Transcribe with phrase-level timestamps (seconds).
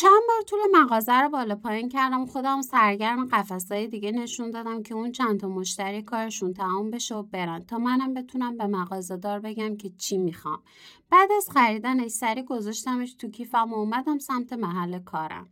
[0.00, 2.26] چند بار طول مغازه رو بالا پایین کردم.
[2.26, 7.22] خودم سرگرم قفسهای دیگه نشون دادم که اون چند تا مشتری کارشون تمام بشه و
[7.22, 10.62] برن تا منم بتونم به مغازه دار بگم که چی می‌خوام.
[11.10, 15.48] بعد از خریدنش سری گذاشتمش تو کیفم و اومدم سمت محل کارم.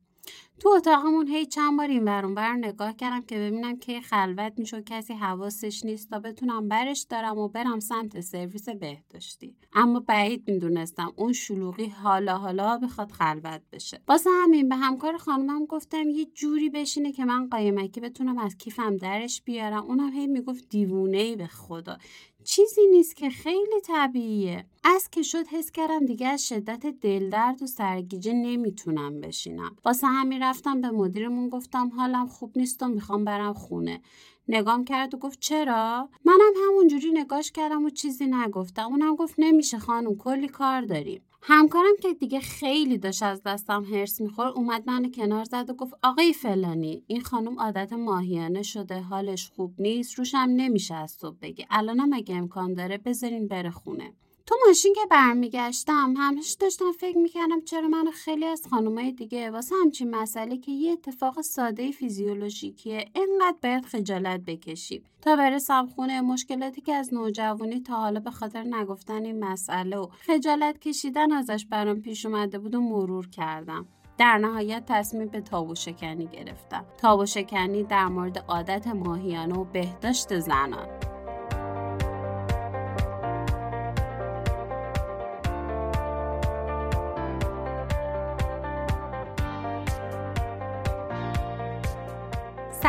[0.61, 4.83] تو اتاقمون هی چند بار این ورون بر نگاه کردم که ببینم که خلوت میشه
[4.83, 9.57] کسی حواسش نیست تا بتونم برش دارم و برم سمت سرویس بهداشتی.
[9.73, 14.01] اما بعید می‌دونستم اون شلوغی حالا حالا بخواد خلوت بشه.
[14.09, 18.97] واسه همین به همکار خانمم گفتم یه جوری بشینه که من قایمکی بتونم از کیفم
[18.97, 19.85] درش بیارم.
[19.85, 21.99] اونم هی می‌گفت دیوونه ای به خدا.
[22.45, 24.67] چیزی نیست که خیلی طبیعیه.
[24.85, 29.77] از که شد حس کردم دیگه از شدت دلدرد و سرگیجه نمی‌تونم بشینم.
[29.85, 34.01] واسه همین رفتم به مدیرمون گفتم حالم خوب نیست و می‌خوام برم خونه.
[34.49, 38.87] نگام کرد و گفت چرا؟ منم همونجوری نگاش کردم و چیزی نگفتم.
[38.87, 41.23] اونم گفت نمیشه خانم کلی کار داریم.
[41.51, 45.95] همکارم که دیگه خیلی داشت از دستم هرس میخور اومد من کنار زد و گفت
[46.03, 51.67] آقای فلانی این خانم عادت ماهیانه شده حالش خوب نیست روشم نمیشه از صبح بگی.
[51.71, 54.13] الانم اگه امکان داره بذارین بره خونه.
[54.49, 59.75] تو ماشین که برمیگشتم همش داشتم فکر می‌کردم چرا من خیلی از خانمای دیگه واسه
[59.83, 66.81] همچین مسئله که یه اتفاق ساده فیزیولوژیکیه اینقدر باید خجالت بکشیم تا برسم خونه مشکلاتی
[66.81, 72.01] که از نوجوانی تا حالا به خاطر نگفتن این مسئله و خجالت کشیدن ازش برام
[72.01, 73.87] پیش اومده بود و مرور کردم.
[74.19, 76.85] در نهایت تصمیم به تابو شکنی گرفتم.
[76.99, 81.18] تابو شکنی در مورد عادت ماهیانه و بهداشت زنان.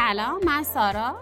[0.09, 1.15] سلام من سارا.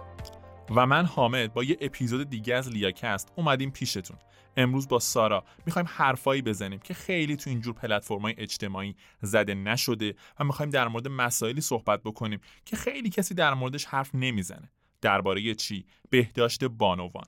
[0.76, 4.18] و من حامد با یه اپیزود دیگه از لیاکست اومدیم پیشتون.
[4.58, 10.44] امروز با سارا می‌خوایم حرفایی بزنیم که خیلی تو اینجور پلتفرم‌های اجتماعی زده نشده و
[10.44, 14.72] می‌خوایم در مورد مسائلی صحبت بکنیم که خیلی کسی در موردش حرف نمی‌زنه.
[15.02, 17.26] درباره چی؟ بهداشت بانوان.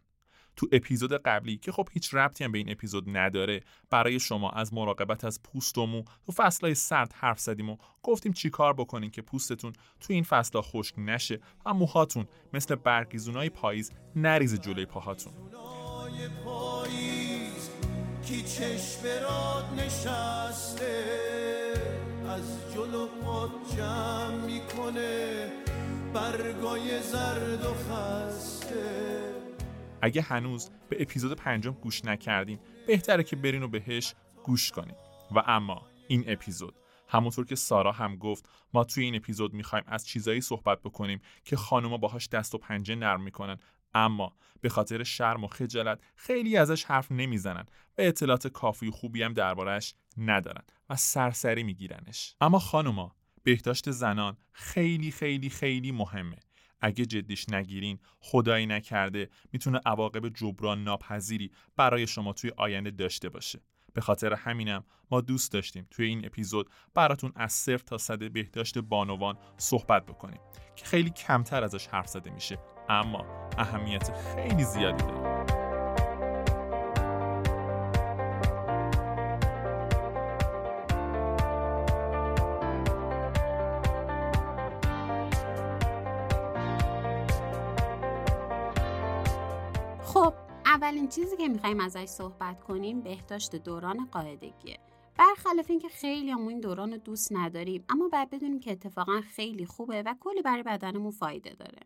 [0.60, 4.74] تو اپیزود قبلی که خب هیچ ربطی هم به این اپیزود نداره برای شما از
[4.74, 9.12] مراقبت از پوست و مو تو فصلهای سرد حرف زدیم و گفتیم چی کار بکنین
[9.12, 15.34] که پوستتون تو این فصلها خشک نشه و موهاتون مثل برگیزونای پاییز نریزه جلوی پاهاتون.
[18.26, 18.44] کی
[19.78, 21.04] نشسته
[22.30, 25.52] از جلو پات جمع می‌کنه
[26.14, 29.29] برگای زرد و خسته.
[30.02, 34.96] اگه هنوز به اپیزود پنجم گوش نکردین بهتره که برین و بهش گوش کنین.
[35.32, 36.76] و اما این اپیزود
[37.08, 41.56] همونطور که سارا هم گفت ما توی این اپیزود می‌خوایم از چیزایی صحبت بکنیم که
[41.56, 43.58] خانوما باهاش دست و پنجه نرم می‌کنن.
[43.94, 47.66] اما به خاطر شرم و خجالت خیلی ازش حرف نمی‌زنن.
[47.98, 52.36] و اطلاعات کافی و خوبی هم دربارهش ندارن و سرسری میگیرنش.
[52.42, 56.38] اما خانوما بهداشت زنان خیلی خیلی خیلی مهمه.
[56.82, 63.62] اگه جدیش نگیرین خدایی نکرده می‌تونه عواقب جبران ناپذیری برای شما توی آینده داشته باشه.
[63.94, 68.78] به خاطر همینم ما دوست داشتیم توی این اپیزود براتون از صفر تا صد بهداشت
[68.78, 70.40] بانوان صحبت بکنیم
[70.76, 72.60] که خیلی کمتر ازش حرف زده میشه.
[72.90, 73.26] اما
[73.58, 75.29] اهمیت خیلی زیادی داره.
[91.10, 94.80] چیزی که می‌خوایم ازش صحبت کنیم بهداشت دوران قاعدگیه.
[95.18, 99.66] برخلاف اینکه خیلی همون این دوران رو دوست نداریم اما باید بدونیم که اتفاقا خیلی
[99.66, 101.80] خوبه و کلی برای بدنمون فایده داره.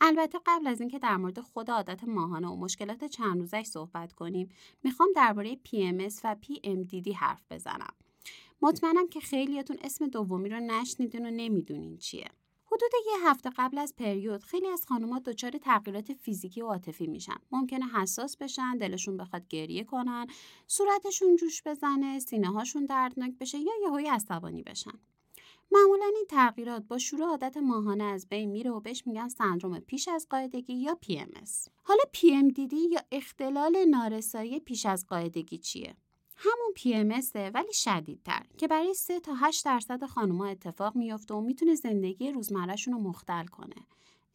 [0.00, 4.48] البته قبل از اینکه در مورد خود عادت ماهانه و مشکلات چند روزش صحبت کنیم
[4.82, 7.94] می‌خوام درباره PMS و PMDD حرف بزنم.
[8.62, 12.28] مطمئنم که خیلیاتون اسم دومی رو نشنیدین و نمی‌دونین چیه.
[12.72, 17.36] حدود یه هفته قبل از پریود خیلی از خانوما دچار تغییرات فیزیکی و عاطفی میشن
[17.52, 20.26] ممکنه حساس بشن دلشون بخواد گریه کنن
[20.66, 24.98] صورتشون جوش بزنه سینه هاشون دردناک بشه یا یهویی عصبانی بشن
[25.70, 30.08] معمولا این تغییرات با شروع عادت ماهانه از بین میره و بهش میگن سندروم پیش
[30.08, 31.68] از قاعدگی یا PMS.
[31.82, 35.96] حالا PMDD یا اختلال نارسایی پیش از قاعدگی چیه؟
[36.38, 41.74] همون PMS ولی شدیدتر که برای 3 تا 8 درصد خانوما اتفاق میافته و می‌تونه
[41.74, 43.76] زندگی روزمرهشون رو مختل کنه.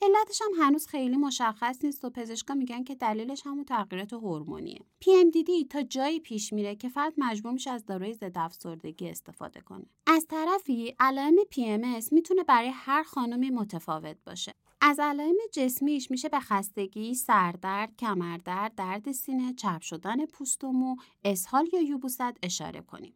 [0.01, 4.79] علتش هم هنوز خیلی مشخص نیست و پزشکا میگن که دلیلش همون تغییرات هورمونیه.
[5.05, 9.85] PMDD تا جایی پیش میره که فرد مجبور میشه از داروی ضد افسردگی استفاده کنه.
[10.07, 14.53] از طرفی علائم PMS می‌تونه برای هر خانمی متفاوت باشه.
[14.85, 20.95] از علائم جسمیش میشه به خستگی، سردرد، کمردرد، درد سینه، چرب شدن پوست و مو،
[21.25, 23.13] اسهال یا یوبوست اشاره کنیم.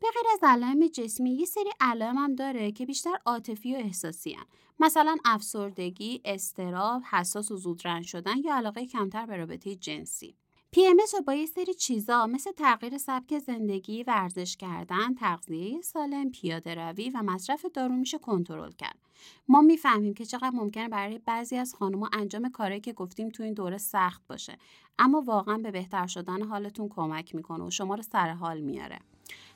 [0.00, 4.32] به غیر از علائم جسمی یه سری علائم هم داره که بیشتر عاطفی و احساسی
[4.32, 4.44] هن.
[4.80, 10.36] مثلا افسردگی، استراب، حساس و زودرنج شدن یا علاقه کمتر به رابطه جنسی.
[10.76, 16.74] PMS رو با یه سری چیزا مثل تغییر سبک زندگی، ورزش کردن، تغذیه سالم، پیاده
[16.74, 18.98] روی و مصرف دارو میشه کنترل کرد.
[19.48, 23.54] ما می‌فهمیم که چقدر ممکنه برای بعضی از خانم‌ها انجام کاری که گفتیم تو این
[23.54, 24.58] دوره سخت باشه،
[24.98, 28.98] اما واقعا به بهتر شدن حالتون کمک می‌کنه و شما رو سر حال میاره.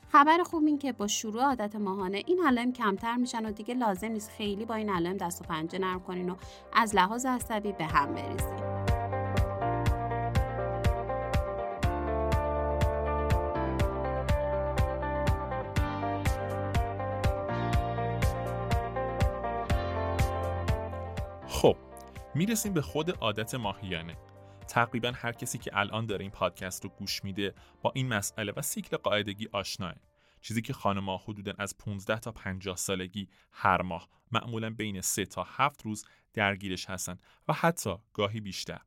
[0.08, 4.08] خبر خوب این که با شروع عادت ماهانه این علائم کمتر میشن و دیگه لازم
[4.08, 6.36] نیست خیلی با این علائم دست و پنجه نرم کنین و
[6.72, 8.75] از لحاظ عصبی به هم بریزین.
[22.36, 24.16] می‌رسیم به خود عادت ماهیانه.
[24.68, 28.62] تقریبا هر کسی که الان داره این پادکست رو گوش میده با این مسئله و
[28.62, 29.94] سیکل قاعدگی آشناه.
[30.40, 35.46] چیزی که خانم‌ها حدودا از 15 تا 50 سالگی هر ماه معمولا بین 3 تا
[35.48, 36.04] 7 روز
[36.34, 37.18] درگیرش هستن
[37.48, 38.80] و حتی گاهی بیشتر.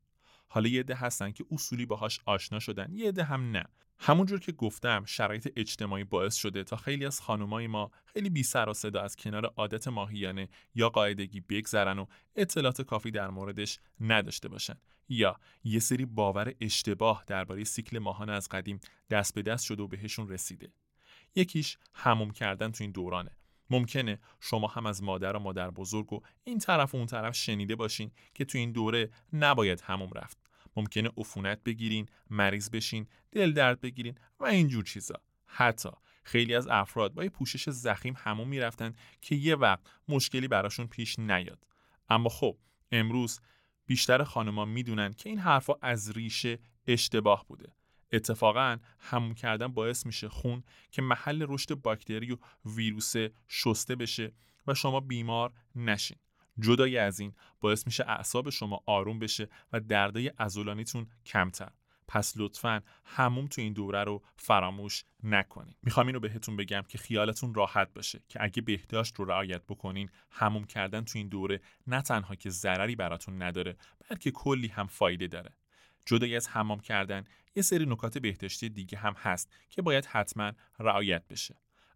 [0.50, 3.66] حالا یه عده هستن که اصولی باهاش آشنا شدن یه عده هم نه.
[4.00, 8.69] همونجور که گفتم شرایط اجتماعی باعث شده تا خیلی از خانمای ما خیلی بی سر
[8.69, 12.06] و صدا از کنار عادت ماهیانه یا قاعدگی بگذرن و
[12.36, 14.75] اطلاعات کافی در موردش نداشته باشن.
[15.10, 18.80] یا یه سری باور اشتباه درباره سیکل ماهانه از قدیم
[19.10, 20.74] دست به دست شده و بهشون رسیده.
[21.36, 23.31] یکیش هموم کردن تو این دورانه.
[23.69, 27.75] ممکنه شما هم از مادر و مادر بزرگ و این طرف و اون طرف شنیده
[27.75, 30.38] باشین که تو این دوره نباید هموم رفت
[30.75, 35.16] ممکنه عفونت بگیرین، مریض بشین، دل درد بگیرین و اینجور چیزا.
[35.45, 35.89] حتی
[36.24, 41.19] خیلی از افراد با یه پوشش زخیم همون می‌رفتن که یه وقت مشکلی براشون پیش
[41.19, 41.68] نیاد.
[42.10, 42.57] اما خب
[42.92, 43.39] امروز
[43.86, 47.74] بیشتر خانما می‌دونن که این حرفا از ریشه اشتباه بوده.
[48.12, 53.14] اتفاقا همون کردن باعث میشه خون که محل رشد باکتری و ویروس
[53.48, 54.32] شسته بشه
[54.68, 56.18] و شما بیمار نشین.
[56.60, 61.72] جدای از این باعث میشه اعصاب شما آروم بشه و دردای عضلانیتون کمتر.
[62.08, 67.54] پس لطفا هموم تو این دوره رو فراموش نکنید می‌خوام اینو بهتون بگم که خیالتون
[67.54, 72.36] راحت باشه که اگه بهداشت رو رعایت بکنین هموم کردن تو این دوره نه تنها
[72.36, 73.78] که ضرری براتون نداره
[74.10, 75.52] بلکه کلی هم فایده داره.
[76.06, 77.24] جدای از حمام کردن
[77.56, 81.56] یه سری نکات بهداشتی دیگه هم هست که باید حتما رعایت بشه.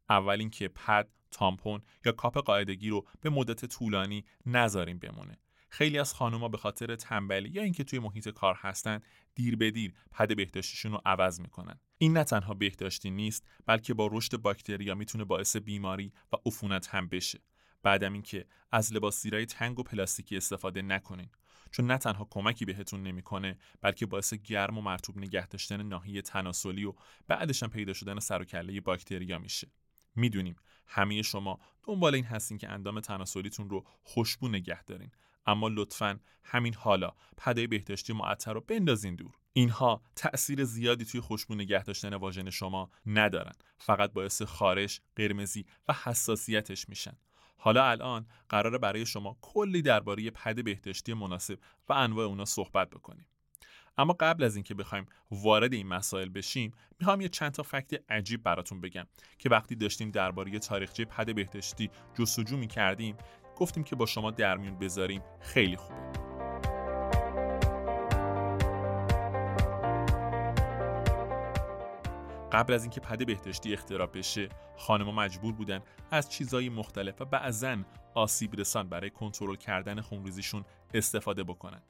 [0.09, 5.37] اول اینکه پد تامپون یا کاپ قاعدگی رو به مدت طولانی نذاریم بمونه.
[5.69, 8.99] خیلی از خانوما به خاطر تنبلی یا اینکه توی محیط کار هستن
[9.35, 11.79] دیر به دیر پد بهداشتیشون رو عوض می‌کنن.
[11.97, 17.07] این نه تنها بهداشتی نیست بلکه با رشد باکتریا می‌تونه باعث بیماری و عفونت هم
[17.07, 17.39] بشه.
[17.83, 21.29] بعدم اینکه از لباس زیرای تنگ و پلاستیکی استفاده نکنین.
[21.73, 26.85] چون نه تنها کمکی بهتون نمی‌کنه بلکه باعث گرم و مرطوب نگه داشتن ناحیه تناسلی
[26.85, 26.93] و
[27.27, 29.71] بعدش هم پیدا شدن سر و کله باکتریا میشه.
[30.15, 30.55] می‌دونیم
[30.87, 35.11] همه شما دنبال این هستین که اندام تناسلیتون رو خوشبو نگه دارین.
[35.45, 39.31] اما لطفا همین حالا پدای بهداشتی معطر رو بندازین دور.
[39.53, 43.53] اینها تأثیر زیادی توی خوشبو نگه داشتن واژن شما ندارن.
[43.77, 47.17] فقط باعث خارش، قرمزی و حساسیتش میشن.
[47.57, 51.59] حالا الان قراره برای شما کلی درباره پد بهداشتی مناسب
[51.89, 53.27] و انواع اونا صحبت بکنیم.
[53.97, 58.43] اما قبل از اینکه بخوایم وارد این مسائل بشیم می‌خوام یه چند تا فکت عجیب
[58.43, 59.07] براتون بگم
[59.37, 61.89] که وقتی داشتیم درباره تاریخچه پد بهداشتی
[62.19, 63.17] جستجو می‌کردیم
[63.57, 65.21] گفتیم که با شما در میون بذاریم.
[65.41, 66.02] خیلی خوبه
[72.53, 75.81] قبل از اینکه پد بهداشتی اختراع بشه خانم‌ها مجبور بودن
[76.11, 77.77] از چیزهای مختلف و بعضا
[78.15, 81.81] آسیب رسان برای کنترل کردن خونریزیشون استفاده بکنن.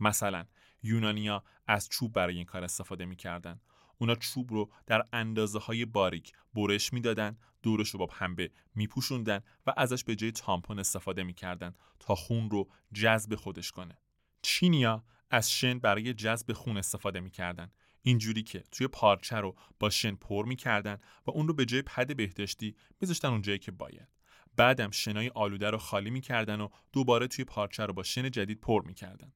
[0.00, 0.44] مثلا
[0.82, 3.60] یونانیا از چوب برای این کار استفاده می‌کردن.
[3.98, 9.74] اونا چوب رو در اندازه های باریک برش می‌دادن دورش رو با پنبه میپوشوندن و
[9.76, 13.98] ازش به جای تامپون استفاده می‌کردن تا خون رو جذب خودش کنه.
[14.42, 17.70] چینیا از شن برای جذب خون استفاده می‌کردن.
[18.06, 22.16] اینجوری که توی پارچه رو با شن پر می‌کردن و اون رو به جای پد
[22.16, 24.08] بهداشتی میذاشتن اون جایی که باید.
[24.56, 28.82] بعدم شنای آلوده رو خالی می‌کردن و دوباره توی پارچه رو با شن جدید پر
[28.86, 29.32] می‌کردن.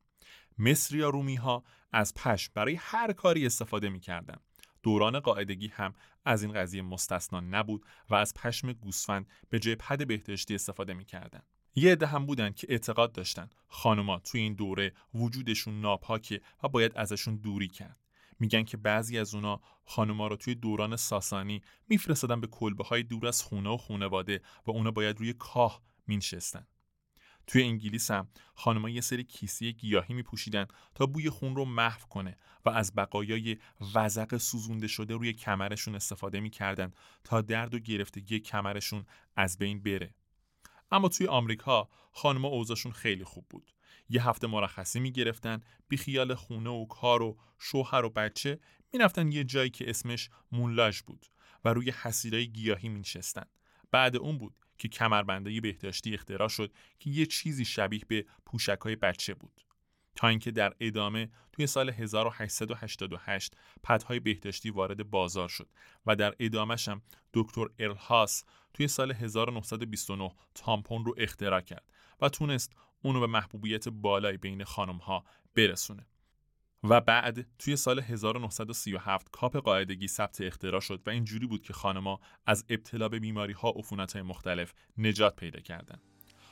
[0.59, 4.37] مصر یا رومی ها از پشم برای هر کاری استفاده می‌کردن.
[4.83, 5.95] دوران قاعدگی هم
[6.25, 11.43] از این قضیه مستثنا نبود و از پشم گوسفند به جای پد بهداشتی استفاده می‌کردن.
[11.75, 16.93] یه عده هم بودن که اعتقاد داشتن خانوما توی این دوره وجودشون ناپاکه و باید
[16.97, 18.08] ازشون دوری کرد.
[18.38, 23.26] میگن که بعضی از اونا خانوما رو توی دوران ساسانی میفرستادن به کلبه های دور
[23.26, 26.66] از خونه و خونواده و اونا باید روی کاه مینشستن
[27.47, 32.38] توی انگلیس هم خانم‌ها یه سری کیسه گیاهی میپوشیدن تا بوی خون رو محو کنه
[32.64, 33.57] و از بقایای
[33.95, 36.92] وزق سوزونده شده روی کمرشون استفاده می‌کردن
[37.25, 39.04] تا درد و گرفتگی کمرشون
[39.37, 40.14] از بین بره.
[40.90, 43.73] اما توی آمریکا خانم‌ها اوضاعشون خیلی خوب بود.
[44.09, 48.59] یه هفته مرخصی می‌گرفتن بی خیال خونه و کار و شوهر و بچه
[48.93, 51.27] می‌رفتن یه جایی که اسمش مونلاژ بود
[51.65, 53.45] و روی حسیرای گیاهی مینشستن.
[53.91, 58.97] بعد اون بود که کمربنده بهداشتی اختراع شد که یه چیزی شبیه به پوشک های
[58.97, 59.61] بچه بود.
[60.19, 65.69] تا اینکه در ادامه توی سال 1888 پدهای بهداشتی وارد بازار شد
[66.07, 67.03] و در ادامهش هم
[67.35, 74.37] دکتر ارلهاس توی سال 1929 تامپون رو اختراع کرد و تونست اونو به محبوبیت بالایی
[74.37, 75.25] بین خانم ها
[75.55, 76.07] برسونه.
[76.85, 82.21] و بعد توی سال 1937 کاپ قاعدگی ثبت اختراع شد و اینجوری بود که خانما
[82.47, 85.99] از ابتلا به بیماری ها و های مختلف نجات پیدا کردن.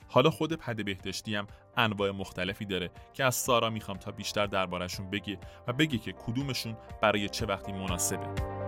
[0.08, 5.10] حالا خود پد بهداشتی هم انواع مختلفی داره که از سارا می‌خوام تا بیشتر دربارهشون
[5.10, 8.65] بگه و بگه که کدومشون برای چه وقتی مناسبه.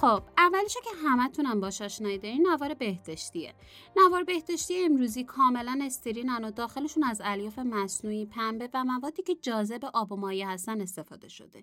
[0.00, 3.54] خب اولیشو که همتونم باش آشنایی دارین نوار بهداشتیه.
[3.96, 9.84] نوار بهداشتی امروزی کاملا استرینن و داخلشون از الیاف مصنوعی پنبه و موادی که جاذب
[9.84, 11.58] آب و مایع هستن استفاده شده.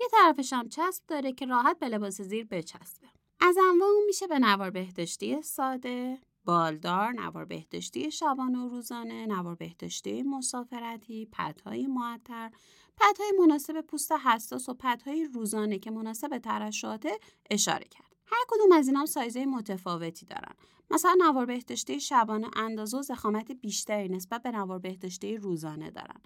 [0.00, 3.06] یه طرفش هم چسب داره که راحت به لباس زیر بچسبه.
[3.40, 9.54] از انواع اون میشه به نوار بهداشتی ساده بالدار، نوار بهداشتی شبانه و روزانه، نوار
[9.54, 12.50] بهداشتی مسافرتی، پدهای معطر،
[12.96, 17.18] پدهای مناسب پوست حساس و پدهای روزانه که مناسب ترشحاته
[17.50, 18.14] اشاره کرد.
[18.26, 20.54] هر کدوم از اینا سایزهای متفاوتی دارن.
[20.90, 26.20] مثلا نوار بهداشتی شبانه اندازه و زخامت بیشتری نسبت به نوار بهداشتی روزانه دارن.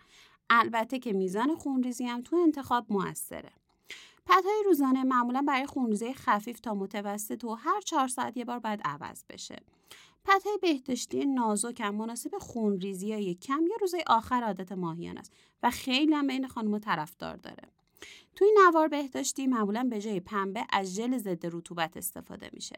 [0.50, 3.52] البته که میزان خونریزی هم تو انتخاب موثره.
[4.26, 8.80] پدهای روزانه معمولا برای خونریزی خفیف تا متوسط و هر چهار ساعت یه بار باید
[8.84, 9.56] عوض بشه.
[10.24, 15.32] پدهای بهداشتی نازک هم مناسب خونریزی های کم یا روزهای آخر عادت ماهیان است
[15.62, 17.68] و خیلی هم بین خانم طرفدار داره.
[18.36, 22.76] توی نوار بهداشتی معمولا به جای پنبه از ژل ضد رطوبت استفاده میشه.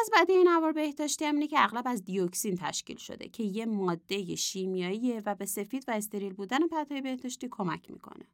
[0.00, 4.34] از بدی نوار بهداشتی هم اینه که اغلب از دیوکسین تشکیل شده که یه ماده
[4.34, 8.26] شیمیاییه و به سفید و استریل بودن پدهای بهداشتی کمک می‌کنه.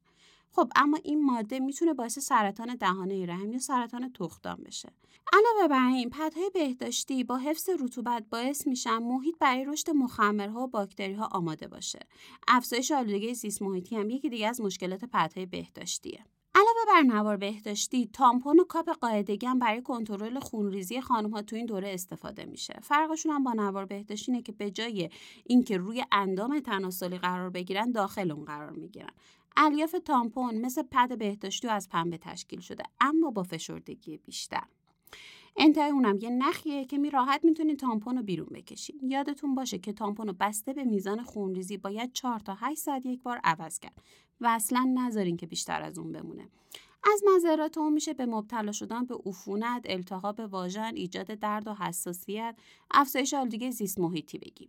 [0.52, 4.92] خب اما این ماده می‌تونه باعث سرطان دهانه رحم یا سرطان تخمدان بشه.
[5.32, 10.66] علاوه بر این پدهای بهداشتی با حفظ رطوبت باعث میشن محیط برای رشد مخمرها و
[10.66, 12.00] باکتری ها آماده باشه.
[12.48, 16.24] افزایش آلودگی زیست محیطی هم یکی دیگه از مشکلات پدهای بهداشتیه.
[16.54, 21.56] علاوه بر نوار بهداشتی تامپون و کاپ قاعدگی هم برای کنترل خونریزی خانم ها تو
[21.56, 22.74] این دوره استفاده میشه.
[22.82, 25.10] فرقشون هم با نوار بهداشتی اینه که به جای
[25.44, 29.12] اینکه روی اندام تناسلی قرار بگیرن داخل اون قرار می‌گیرن.
[29.56, 34.64] الیاف تامپون مثل پد بهداشتی از پنبه تشکیل شده اما با فشردگی بیشتر.
[35.56, 39.92] انتهای اونم یه نخیه که می راحت می‌تونید تامپون رو بیرون بکشین یادتون باشه که
[39.92, 44.02] تامپون رو بسته به میزان خونریزی باید 4 تا 8 ساعت یک بار عوض کرد
[44.40, 46.48] و اصلا نذارین که بیشتر از اون بمونه.
[47.04, 52.56] از مذرات اون میشه به مبتلا شدن به عفونت، التهاب واژن، ایجاد درد و حساسیت،
[52.90, 54.68] افزایش آلودگی زیست محیطی بگیم.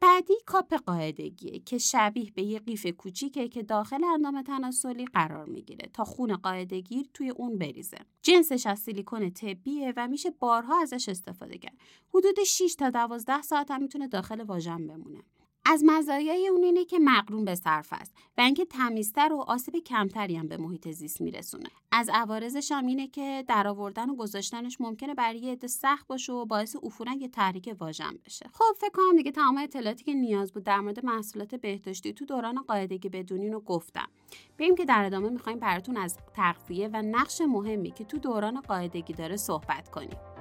[0.00, 5.90] بعدی کاپ قاعدگیه که شبیه به یه قیف کوچیکه که داخل اندام تناسلی قرار می‌گیره
[5.92, 7.98] تا خون قاعدگیر توی اون بریزه.
[8.22, 11.78] جنسش از سیلیکون طبیه و میشه بارها ازش استفاده کرد.
[12.08, 15.22] حدود 6 تا 12 ساعت هم می‌تونه داخل واژن بمونه.
[15.66, 20.36] از مزایای اون اینه که مقرون به صرف است و اینکه تمیزتر و آسیب کمتری
[20.36, 21.68] هم به محیط زیست میرسونه.
[21.92, 26.44] از عوارضش هم اینه که درآوردن و گذاشتنش ممکنه برای یه عده سخت باشه و
[26.44, 28.46] باعث عفونت یا تحریک واژن بشه.
[28.52, 32.62] خب فکر کنم دیگه تمام اطلاعاتی که نیاز بود در مورد محصولات بهداشتی تو دوران
[32.62, 34.08] قاعدگی بدونین رو گفتم.
[34.58, 39.12] بریم که در ادامه می‌خوایم براتون از تغذیه و نقش مهمی که تو دوران قاعدگی
[39.12, 40.33] داره صحبت کنیم.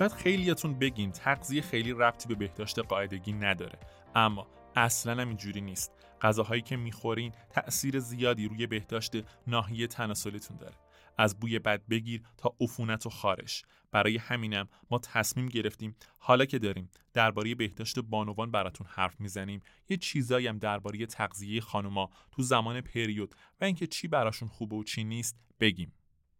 [0.00, 3.78] شاید خیلیاتون بگین تغذیه خیلی ربطی به بهداشت قاعدگی نداره.
[4.14, 5.92] اما اصلا هم اینجوری نیست.
[6.20, 9.12] غذاهایی که می‌خورین تأثیر زیادی روی بهداشت
[9.46, 10.74] ناحیه تناسلیتون داره.
[11.18, 13.62] از بوی بد بگیر تا عفونت و خارش.
[13.92, 19.96] برای همینم ما تصمیم گرفتیم حالا که داریم درباره بهداشت بانوان براتون حرف می‌زنیم یه
[19.96, 25.04] چیزایی هم درباره تغذیه خانوما تو زمان پریود و اینکه چی براشون خوبه و چی
[25.04, 25.92] نیست بگیم.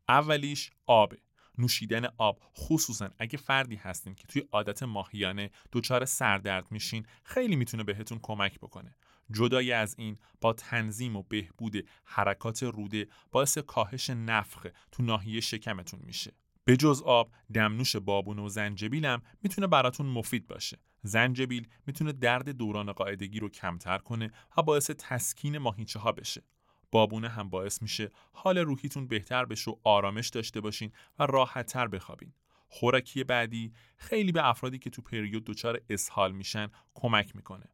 [0.08, 1.18] اولیش آبه.
[1.60, 2.42] نوشیدن آب.
[2.58, 8.58] خصوصا اگه فردی هستین که توی عادت ماهیانه دچار سردرد میشین خیلی می‌تونه بهتون کمک
[8.58, 8.96] بکنه.
[9.32, 16.00] جدای از این با تنظیم و بهبود حرکات روده باعث کاهش نفخ تو ناحیه شکمتون
[16.02, 16.32] میشه.
[16.64, 20.78] به جز آب دمنوش بابون و زنجبیل هم می‌تونه براتون مفید باشه.
[21.02, 26.42] زنجبیل می‌تونه درد دوران قاعدگی رو کمتر کنه و باعث تسکین ماهیچه ها بشه.
[26.92, 32.32] بابونه هم باعث میشه حال روحیتون بهتر بشه و آرامش داشته باشین و راحتتر بخوابین.
[32.68, 37.66] خوراکی بعدی خیلی به افرادی که تو پریود دچار اسهال میشن کمک می‌کنه.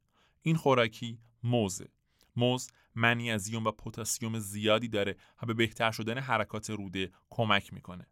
[0.43, 1.89] این خوراکی موزه.
[2.37, 8.07] موز منیزیم و پتاسیم زیادی داره و به بهتر شدن حرکات روده کمک می‌کنه.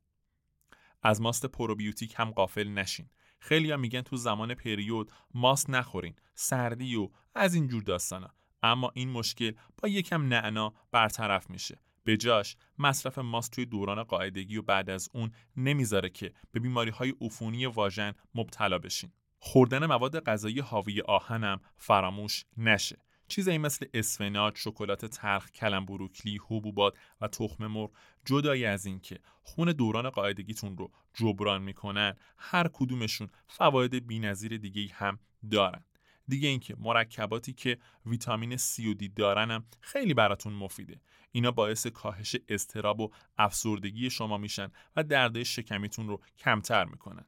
[1.02, 3.08] از ماست پروبیوتیک هم قافل نشین.
[3.38, 6.14] خیلی هم میگن تو زمان پریود ماست نخورین.
[6.34, 8.34] سردی و از این جور داستانا.
[8.64, 9.52] اما این مشکل
[9.82, 11.80] با یکم نعنا برطرف میشه.
[12.04, 16.90] به جاش مصرف ماست توی دوران قاعدگی و بعد از اون نمی‌ذاره که به بیماری
[16.90, 19.12] های عفونی واژن مبتلا بشین.
[19.38, 22.98] خوردن مواد غذایی حاوی آهنم فراموش نشه.
[23.28, 27.90] چیزایی مثل اسفناج، شکلات تلخ، کلم بروکلی، حبوبات و تخم مرغ
[28.24, 35.18] جدای از اینکه خون دوران قاعدگیتون رو جبران می‌کنن هر کدومشون فواید بی‌نظیر دیگه هم
[35.50, 35.84] دارن.
[36.28, 41.00] دیگه اینکه مرکباتی که ویتامین C و D دارن هم خیلی براتون مفیده.
[41.32, 47.24] اینا باعث کاهش استراب و افسردگی شما میشن و دردهای شکمیتون رو کمتر می‌کنن.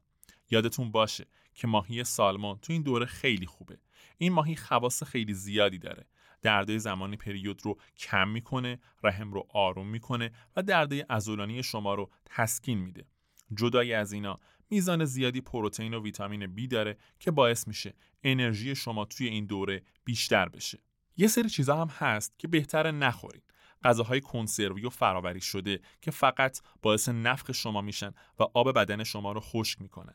[0.50, 3.78] یادتون باشه که ماهی سالمون تو این دوره خیلی خوبه.
[4.18, 6.06] این ماهی خواص خیلی زیادی داره.
[6.42, 12.10] دردای زمانی پریود رو کم می‌کنه رحم رو آروم می‌کنه و دردای عضلانی شما رو
[12.24, 13.06] تسکین میده.
[13.54, 17.94] جدای از اینا میزان زیادی پروتئین و ویتامین B داره که باعث میشه
[18.26, 20.78] انرژی شما توی این دوره بیشتر بشه.
[21.16, 23.42] یه سری چیزا هم هست که بهتره نخورید.
[23.84, 29.32] غذاهای کنسروی و فرآوری شده که فقط باعث نفخ شما میشن و آب بدن شما
[29.32, 30.14] رو خشک می‌کنن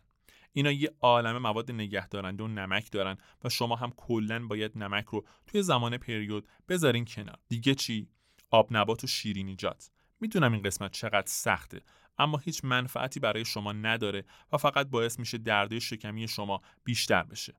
[0.53, 5.25] اینا یه عالم مواد نگهدارنده و نمک دارن و شما هم کلا باید نمک رو
[5.47, 7.37] توی زمان پریود بذارین کنار.
[7.49, 8.09] دیگه چی؟
[8.49, 11.81] آب نبات و شیرینیجات می‌دونم این قسمت چقدر سخته
[12.17, 17.53] اما هیچ منفعتی برای شما نداره و فقط باعث میشه درده شکمی شما بیشتر بشه.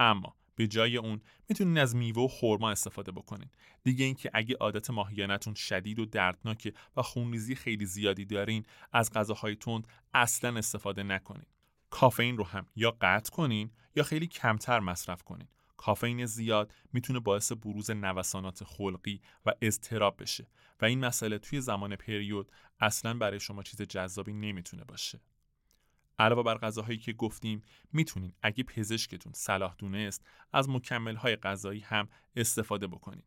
[0.00, 3.50] اما به جای اون می‌تونین از میوه و خرما استفاده بکنین.
[3.82, 9.56] دیگه اینکه اگه عادت ماهیانتون شدید و دردناکه و خونریزی خیلی زیادی دارین از غذاهای
[9.56, 11.46] تند اصلا استفاده نکنین.
[11.90, 15.48] کافئین رو هم یا قطع کنین یا خیلی کمتر مصرف کنین.
[15.76, 20.46] کافئین زیاد می‌تونه باعث بروز نوسانات خلقی و اضطراب بشه
[20.80, 25.20] و این مسئله توی زمان پریود اصلا برای شما چیز جذابی نمی‌تونه باشه.
[26.20, 32.08] علاوه بر غذاهایی که گفتیم می‌تونین اگه پزشکتون صلاح دونست از مکمل های غذایی هم
[32.36, 33.24] استفاده بکنید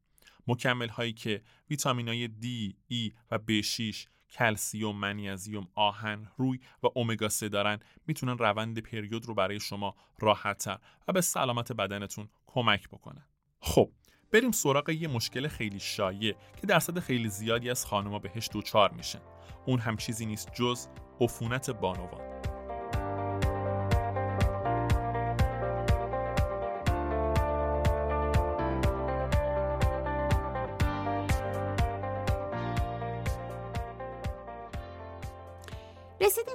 [0.48, 7.30] مکمل هایی که ویتامین های D, E و B6 کلسیوم، منیزیم، آهن، روی و امگا
[7.30, 10.78] 3 دارن می‌تونن روند پریود رو برای شما راحتتر
[11.08, 13.26] و به سلامت بدنتون کمک بکنن.
[13.60, 13.92] خب
[14.32, 19.22] بریم سراغ یه مشکل خیلی شایع که درصد خیلی زیادی از خانوما بهش دوچار میشن.
[19.66, 20.88] اون هم چیزی نیست جز
[21.22, 22.33] عفونت بانوان.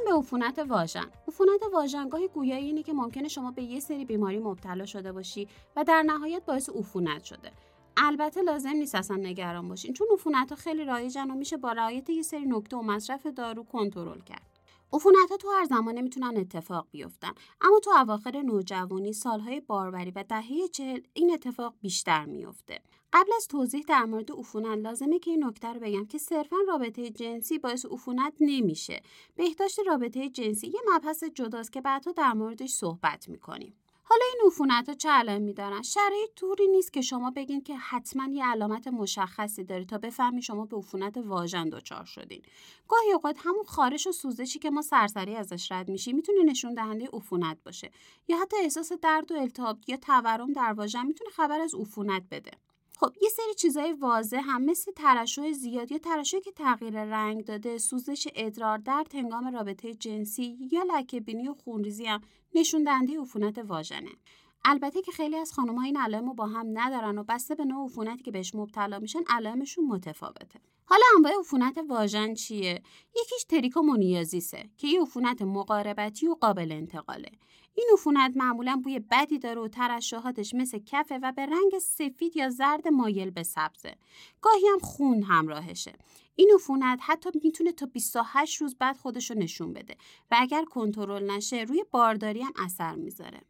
[0.09, 1.07] به عفونت واژن.
[1.29, 5.49] عفونت واژن گاهی گویایی اینه که ممکنه شما به یه سری بیماری مبتلا شده باشی
[5.77, 7.53] و در نهایت باعث عفونت شده.
[7.97, 12.11] البته لازم نیست اصلا نگران باشین چون عفونت ها خیلی رایجن و میشه با رعایت
[12.11, 14.58] یه سری نکته و مصرف دارو کنترل کرد.
[14.92, 17.33] عفونت ها تو هر زمانه می‌تونن اتفاق بیفتن.
[17.61, 22.81] اما تو اواخر نوجوانی سالهای باروری و دهه چهل این اتفاق بیشتر میفته
[23.12, 27.11] قبل از توضیح در مورد عفونت لازمه که این نکته رو بگم که صرفا رابطه
[27.11, 29.03] جنسی باعث عفونت نمیشه.
[29.37, 33.74] بهداشت رابطه جنسی یه مبحث جداست که بعدها در موردش صحبت می‌کنیم.
[34.11, 38.29] حالا این عفونت ها چه علائمی دارن شرایط طوری نیست که شما بگین که حتما
[38.33, 42.42] یه علامت مشخصی داره تا بفهمی شما به عفونت واژن دچار شدین.
[42.88, 47.09] گاهی اوقات همون خارش و سوزشی که ما سرسری ازش رد میشیم می‌تونه نشون دهنده
[47.12, 47.90] عفونت باشه.
[48.29, 52.51] یا حتی احساس درد و التهاب یا تورم در واژن می‌تونه خبر از عفونت بده.
[53.01, 57.79] خب یه سری چیزای واضح هم مثل ترشح زیاد یا ترشحی که تغییر رنگ داده
[57.79, 62.21] سوزش ادرار در هنگام رابطه جنسی یا لکه بینی و خونریزی هم
[62.55, 64.11] نشون دهنده عفونت واژنه.
[64.65, 67.85] البته که خیلی از خانم‌ها این علائم رو با هم ندارن و بسته به نوع
[67.85, 70.61] عفونتی که بهش مبتلا میشن علائمشون متفاوته.
[70.85, 72.83] حالا انواع عفونت واژن چیه؟
[73.21, 77.31] یکیش تریکومونیازیسه که یه عفونت مقاربتی و قابل انتقاله.
[77.79, 82.51] این عفونت معمولا بوی بدی داره و ترشحاتش مثل کفه و به رنگ سفید یا
[82.51, 83.95] زرد مایل به سبزه.
[84.41, 85.93] گاهی هم خون همراهشه.
[86.35, 89.97] این عفونت حتی می‌تونه تا 28 روز بعد خودشو نشون بده
[90.31, 93.41] و اگر کنترل نشه روی بارداری هم اثر می‌ذاره.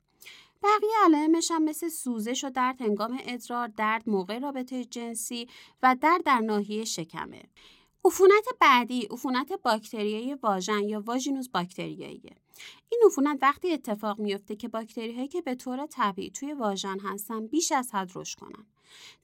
[0.63, 5.49] بقیه علائمش هم مثل سوزش و درد هنگام ادرار، درد موقع رابطه جنسی
[5.83, 7.43] و درد در ناحیه شکمه.
[8.05, 12.37] عفونت بعدی عفونت باکتریایی واژن یا واژینوس باکتریاییه.
[12.91, 17.47] این عفونت وقتی اتفاق میفته که باکتری هایی که به طور طبیعی توی واژن هستن
[17.47, 18.67] بیش از حد رشد کنن.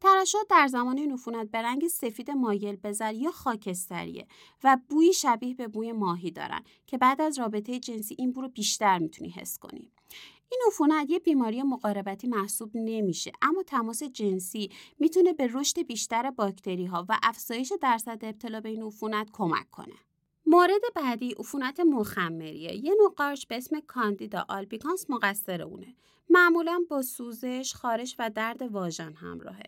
[0.01, 4.27] ترشحات در زمان این عفونت به رنگ سفید مایل بزر یا خاکستریه
[4.65, 8.49] و بویی شبیه به بوی ماهی دارن که بعد از رابطه جنسی این بو رو
[8.49, 9.91] بیشتر می‌تونی حس کنی.
[10.55, 16.87] این عفونت یه بیماری مقاربتی محسوب نمیشه اما تماس جنسی می‌تونه به رشد بیشتر باکتری
[16.87, 19.95] ها و افزایش درصد ابتلا به این عفونت کمک کنه.
[20.47, 22.85] مورد بعدی عفونت مخمریه.
[22.85, 25.95] یه نوع قارچ به اسم کاندیدا آلبیکانس مقصر اونه.
[26.31, 29.64] معمولا با سوزش، خارش و درد واژن همراهه.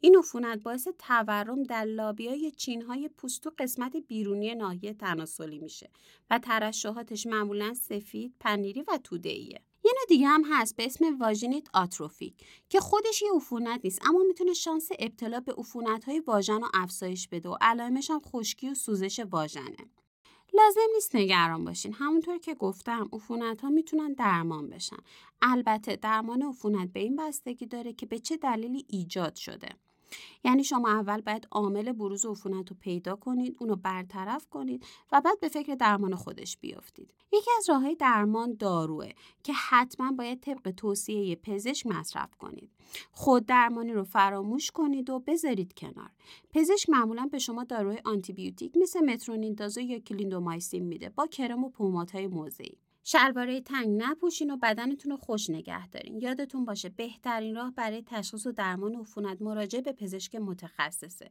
[0.00, 5.90] این عفونت باعث تورم در لابیای چینهای پوست و قسمت بیرونی ناحیه تناسلی میشه
[6.30, 9.60] و ترشحاتش معمولا سفید، پنیری و توده‌ایه.
[9.84, 12.34] یه نوع دیگه هم هست به اسم واژینیت آتروفیک
[12.68, 17.28] که خودش یه عفونت نیست اما می‌تونه شانس ابتلا به عفونت های واژن رو افزایش
[17.28, 19.90] بده و علائمش هم خشکی و سوزش واژنه.
[20.54, 21.92] لازم نیست نگران باشین.
[21.92, 24.96] همونطور که گفتم عفونت ها می‌تونن درمان بشن.
[25.42, 29.68] البته درمان عفونت به این بستگی داره که به چه دلیلی ایجاد شده.
[30.44, 35.40] یعنی شما اول باید عامل بروز عفونت رو پیدا کنید اونو برطرف کنید و بعد
[35.40, 37.14] به فکر درمان خودش بیافتید.
[37.32, 39.08] یکی از راههای درمان داروه
[39.42, 42.70] که حتما باید طبق توصیه پزشک مصرف کنید.
[43.12, 46.10] خود درمانی رو فراموش کنید و بذارید کنار.
[46.52, 52.26] پزشک معمولا به شما داروی آنتیبیوتیک مثل مترونیدازول یا کلیندومایسین میده با کرم و پوماتهای
[52.26, 52.78] موضعی.
[53.04, 56.20] شلواره تنگ نپوشین و بدنتون رو خوش نگه دارین.
[56.20, 61.30] یادتون باشه بهترین راه برای تشخیص و درمان عفونت مراجعه به پزشک متخصصه.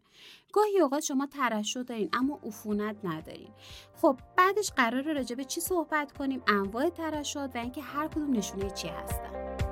[0.53, 3.51] گاهی اوقات شما ترشح دارین اما عفونت ندارین.
[4.01, 8.69] خب بعدش قرار راجع به چی صحبت کنیم؟ انواع ترشحات و اینکه هر کدوم نشونه
[8.69, 9.68] چی هستن.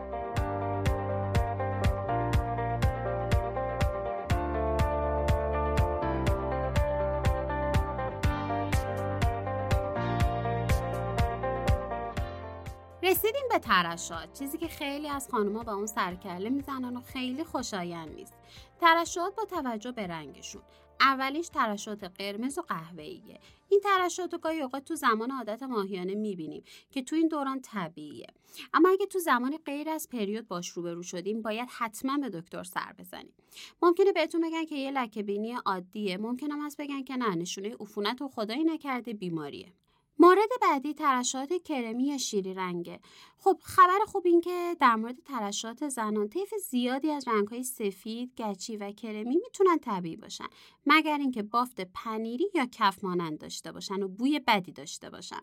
[13.07, 14.39] رسیدیم به ترشحات.
[14.39, 18.33] چیزی که خیلی از خانوما با اون سرکله می‌زنن و خیلی خوشایند نیست.
[18.81, 20.61] ترشحات با توجه به رنگشون.
[21.01, 23.39] اولیش ترشحات قرمز و قهوه‌ایه.
[23.69, 28.27] این ترشحات رو گاهی اوقات تو زمان عادت ماهیانه می‌بینیم که تو این دوران طبیعیه.
[28.73, 32.93] اما اگه تو زمان غیر از پریود باش روبرو شدیم باید حتما به دکتر سر
[32.99, 33.33] بزنیم.
[33.81, 37.75] ممکنه بهتون بگن که یه لکه بینی عادیه ممکنه هم از بگن که نه نشونه
[37.79, 39.73] عفونت و خدایی نکرده بیماریه.
[40.19, 42.99] مورد بعدی ترشحات کرمی یا شیری رنگه
[43.37, 48.77] خب خبر خوب این که در مورد ترشحات زنان طیف زیادی از رنگهای سفید، گچی
[48.77, 50.47] و کرمی می‌تونن طبیعی باشن
[50.85, 55.41] مگر اینکه بافت پنیری یا کف مانند داشته باشن و بوی بدی داشته باشن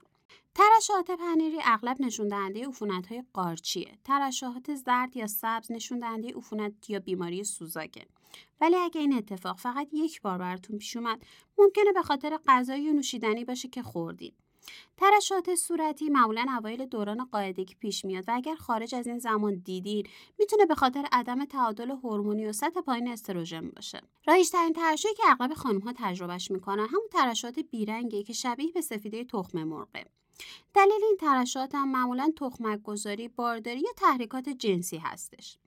[0.54, 3.98] ترشحات پنیری اغلب نشون دهنده عفونت های قارچیه.
[4.04, 8.06] ترشحات زرد یا سبز نشون دهنده عفونت یا بیماری سوزاکه.
[8.60, 11.22] ولی اگه این اتفاق فقط یک بار براتون پیش اومد
[11.58, 14.43] ممکنه به خاطر غذای نوشیدنی باشه که خوردید
[14.96, 20.06] ترشحات صورتی معمولا اوایل دوران قاعدگی پیش میاد و اگر خارج از این زمان دیدین
[20.38, 25.22] می‌تونه به خاطر عدم تعادل هورمونی و سطح پایین استروژن باشه رایج ترین ترشحی که
[25.26, 30.04] اغلب خانم ها تجربهش می‌کنن همون ترشحات بیرنگی که شبیه به سفیده تخم مرغه
[30.74, 35.58] دلیل این ترشحات هم معمولا تخمک گذاری، بارداری یا تحریکات جنسی هستش.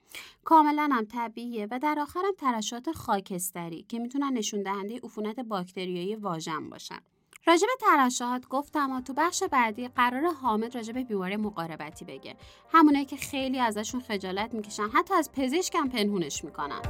[0.44, 6.70] کاملا هم طبیعیه و در آخرم ترشحات خاکستری که می‌تونن نشون دهنده عفونت باکتریایی واژن
[6.70, 7.00] باشن.
[7.48, 12.36] راجب ترشحات گفتم و تو بخش بعدی قرار حامد راجب بیماری مقاربتی بگه.
[12.74, 16.82] همونایی که خیلی ازشون خجالت می‌کشن حتی از پزشکم پنهونش می‌کنن.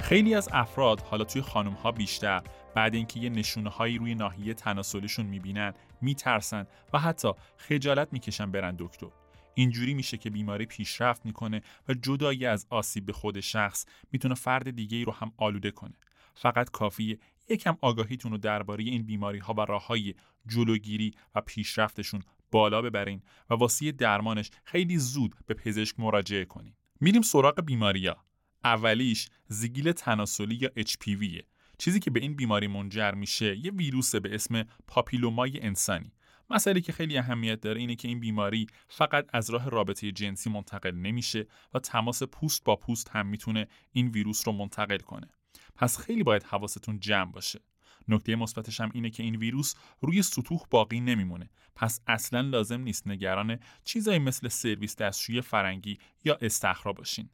[0.00, 2.42] خیلی از افراد حالا توی خانم ها بیشتر
[2.74, 8.76] بعد اینکه یه نشونه هایی روی ناحیه تناسلیشون می‌بینن میترسن و حتی خجالت می‌کشن برن
[8.78, 9.06] دکتر.
[9.54, 14.70] اینجوری میشه که بیماری پیشرفت می‌کنه و جدایی از آسیب به خود شخص می‌تونه فرد
[14.70, 15.94] دیگه ای رو هم آلوده کنه.
[16.34, 20.14] فقط کافیه یکم آگاهیتون رو درباره این بیماری ها و راه های
[20.46, 26.74] جلوگیری و پیشرفتشون بالا ببرین و واسه درمانش خیلی زود به پزشک مراجعه کنین.
[27.00, 28.16] میریم سراغ بیماریا.
[28.64, 31.42] اولیش زیگیل تناسلی یا HPV
[31.78, 36.12] چیزی که به این بیماری منجر میشه یه ویروس به اسم پاپیلومای انسانی.
[36.50, 40.94] مسئله که خیلی اهمیت داره اینه که این بیماری فقط از راه رابطه جنسی منتقل
[40.94, 45.28] نمیشه و تماس پوست با پوست هم می‌تونه این ویروس رو منتقل کنه.
[45.76, 47.60] پس خیلی باید حواستون جمع باشه.
[48.08, 51.50] نکته مثبتش هم اینه که این ویروس روی سطوح باقی نمیمونه.
[51.74, 57.30] پس اصلا لازم نیست نگران چیزایی مثل سرویس دستشویی فرنگی یا استخرا باشین.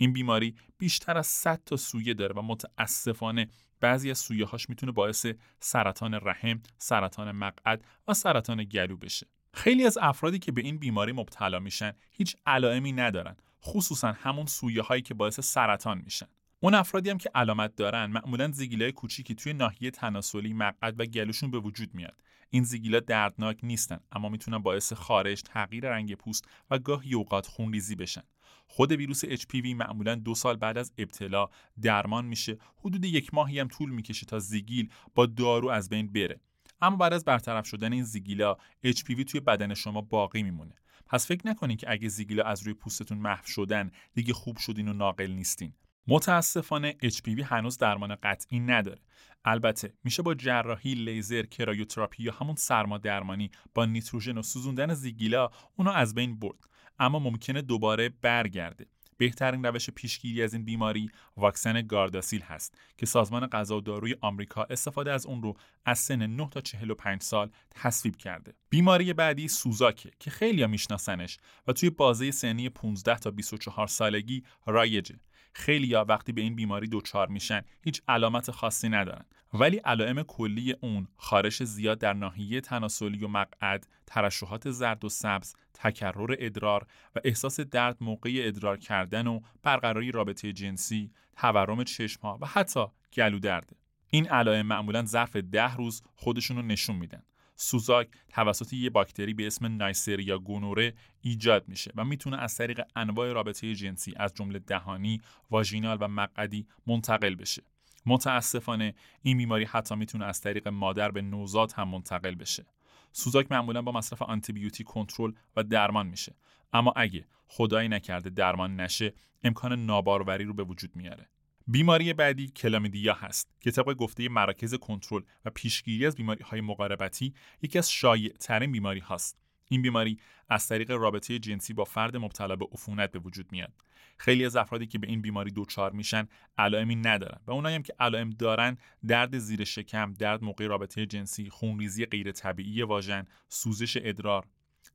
[0.00, 3.48] این بیماری بیشتر از 100 تا سویه داره و متاسفانه
[3.80, 5.26] بعضی از سویه هاش می‌تونه باعث
[5.60, 9.26] سرطان رحم، سرطان مقعد و سرطان گلو بشه.
[9.54, 14.82] خیلی از افرادی که به این بیماری مبتلا میشن هیچ علائمی ندارن خصوصا همون سویه
[14.82, 16.26] هایی که باعث سرطان میشن.
[16.60, 21.50] اون افرادی هم که علامت دارن معمولا زگیلای کوچیکی توی ناحیه تناسلی مقعد و گلوشون
[21.50, 22.22] به وجود میاد.
[22.50, 27.94] این زگیلا دردناک نیستن اما می‌تونن باعث خارش تغییر رنگ پوست و گاهی اوقات خونریزی
[27.94, 28.22] بشن.
[28.68, 31.48] خود ویروس HPV معمولا دو سال بعد از ابتلا
[31.82, 32.58] درمان میشه.
[32.76, 36.40] حدود یک ماهی هم طول می‌کشه تا زیگیل با دارو از بین بره.
[36.80, 40.74] اما بعد از برطرف شدن این زیگیلا HPV توی بدن شما باقی میمونه.
[41.06, 44.92] پس فکر نکنید که اگه زیگیلا از روی پوستتون محو شدن دیگه خوب شدین و
[44.92, 45.72] ناقل نیستین.
[46.06, 49.00] متاسفانه HPV هنوز درمان قطعی نداره.
[49.44, 55.50] البته میشه با جراحی لیزر کرایوتراپی یا همون سرما درمانی با نیتروژن و سوزوندن زیگیلا
[55.76, 56.58] اونو از بین برد.
[56.98, 58.86] اما ممکنه دوباره برگرده
[59.18, 64.62] بهترین روش پیشگیری از این بیماری واکسن گارداسیل هست که سازمان غذا و داروی آمریکا
[64.62, 68.54] استفاده از اون رو از سن 9 تا 45 سال تصویب کرده.
[68.70, 75.14] بیماری بعدی سوزاکه که خیلی میشناسنش و توی بازه سنی 15 تا 24 سالگی رایجه.
[75.52, 79.24] خیلی ها وقتی به این بیماری دچار میشن هیچ علامت خاصی ندارن.
[79.54, 85.54] ولی علائم کلی اون خارش زیاد در ناحیه تناسلی و مقعد ترشحات زرد و سبز
[85.74, 92.46] تکرر ادرار و احساس درد موقع ادرار کردن و برقراری رابطه جنسی تورم چشمها و
[92.46, 93.76] حتی گلو درده
[94.10, 97.22] این علائم معمولا ظرف ده روز خودشون رو نشون میدن.
[97.60, 103.32] سوزاک توسط یه باکتری به اسم نایسریا گونوره ایجاد میشه و می‌تونه از طریق انواع
[103.32, 107.62] رابطه جنسی از جمله دهانی، واژینال و مقعدی منتقل بشه.
[108.06, 112.66] متاسفانه این بیماری حتی می‌تونه از طریق مادر به نوزاد هم منتقل بشه.
[113.12, 116.34] سوزاک معمولا با مصرف آنتیبیوتیک کنترل و درمان میشه
[116.72, 121.28] اما اگه خدایی نکرده درمان نشه امکان ناباروری رو به وجود میاره
[121.70, 127.34] بیماری بعدی کلامیدیا هست که طبق گفته مراکز کنترل و پیشگیری از بیماری های مقاربتی
[127.62, 129.38] یکی از شایع ترین بیماری هاست.
[129.68, 133.72] این بیماری از طریق رابطه جنسی با فرد مبتلا به عفونت به وجود میاد.
[134.18, 136.28] خیلی از افرادی که به این بیماری دچار میشن
[136.58, 138.76] علائمی ندارن و اونایی هم که علائم دارن
[139.06, 144.46] درد زیر شکم درد موقع رابطه جنسی خونریزی غیر طبیعی واژن سوزش ادرار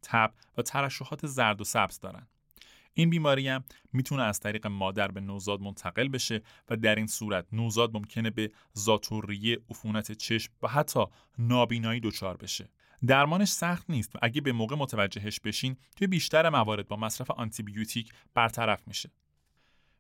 [0.02, 2.28] تب و ترشحات زرد و سبز دارن.
[2.94, 7.46] این بیماری هم می‌تونه از طریق مادر به نوزاد منتقل بشه و در این صورت
[7.52, 11.06] نوزاد ممکنه به زاتوریه، عفونت چشم و حتی
[11.38, 12.70] نابینایی دچار بشه.
[13.08, 18.14] درمانش سخت نیست و اگه به موقع متوجهش بشین توی بیشتر موارد با مصرف آنتیبیوتیک
[18.34, 19.12] برطرف میشه.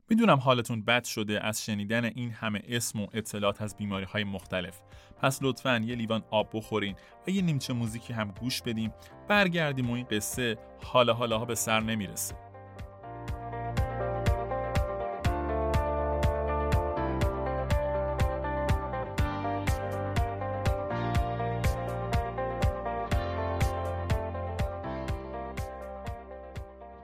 [0.09, 4.81] می‌دونم حالتون بد شده از شنیدن این همه اسم و اطلاعات از بیماری های مختلف
[5.21, 6.95] پس لطفا یه لیوان آب بخورین
[7.27, 8.93] و یه نیمچه موزیکی هم گوش بدیم
[9.27, 12.52] برگردیم و این قصه حالا حالا به سر نمی‌رسه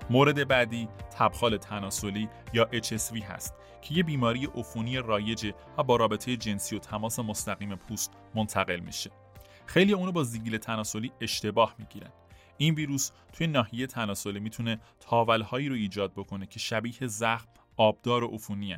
[0.10, 6.38] مورد بعدی تبخال تناسلی یا HSV هست که یه بیماری عفونی رایجه و با رابطه
[6.38, 9.12] جنسی و تماس مستقیم پوست منتقل میشه.
[9.65, 12.12] خیلی اونو با زیگیل تناسلی اشتباه می‌گیرن.
[12.58, 18.28] این ویروس توی ناحیه تناسلی می‌تونه تاولهایی رو ایجاد بکنه که شبیه زخم، آبدار و
[18.28, 18.78] عفونی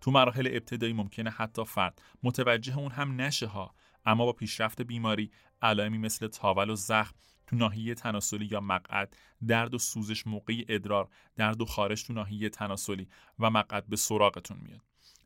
[0.00, 3.74] تو مراحل ابتدایی ممکنه حتی فرد متوجه اون هم نشه ها
[4.06, 5.30] اما با پیشرفت بیماری
[5.62, 7.14] علائمی مثل تاول و زخم
[7.46, 9.16] تو ناحیه تناسلی یا مقعد
[9.48, 14.58] درد و سوزش موقعی ادرار درد و خارش تو ناحیه تناسلی و مقعد به سراغتون
[14.62, 14.80] میاد.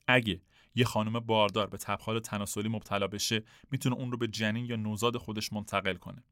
[0.07, 0.41] اگه
[0.75, 5.17] یه خانم باردار به تبخال تناسلی مبتلا بشه می‌تونه اون رو به جنین یا نوزاد
[5.17, 6.25] خودش منتقل کنه.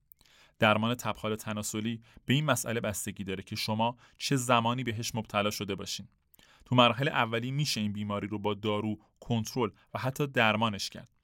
[0.59, 5.74] درمان تبخال تناسلی به این مسئله بستگی داره که شما چه زمانی بهش مبتلا شده
[5.74, 6.09] باشین.
[6.64, 11.18] تو مراحل اولی میشه این بیماری رو با دارو کنترل و حتی درمانش کرد.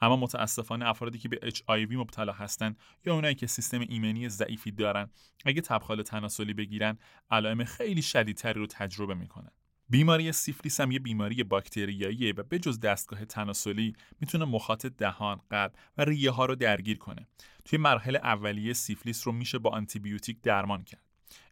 [0.00, 5.10] اما متاسفانه افرادی که به HIV مبتلا هستند یا اونایی که سیستم ایمنی ضعیفی دارن
[5.44, 6.98] اگه تبخال تناسلی بگیرن
[7.30, 9.50] علائم خیلی شدیدتری رو تجربه می‌کنن
[9.88, 16.04] بیماری سیفلیس هم یه بیماری باکتریاییه و بجز دستگاه تناسلی می‌تونه مخاط دهان، قلب و
[16.04, 17.28] ریه ها رو درگیر کنه.
[17.64, 21.02] توی مرحله اولیه سیفلیس رو میشه با آنتیبیوتیک درمان کرد.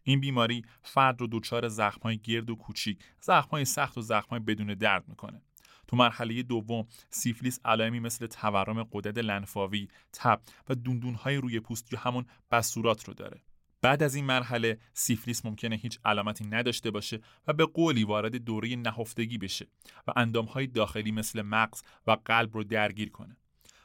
[0.03, 5.07] این بیماری فرد رو دچار زخم‌های گرد و کوچیک، زخم‌های سخت و زخم‌های بدون درد
[5.07, 5.41] می‌کنه.
[5.89, 11.99] تو مرحله دوم سیفلیس علائمی مثل تورم قدرت لنفاوی، تب و دوندونهای روی پوست یا
[11.99, 13.41] همون بسورات رو داره.
[13.81, 18.75] بعد از این مرحله سیفلیس ممکنه هیچ علامتی نداشته باشه و به قولی وارد دوره
[18.75, 19.67] نهفتگی بشه
[20.07, 23.37] و اندامهای داخلی مثل مغز و قلب رو درگیر کنه.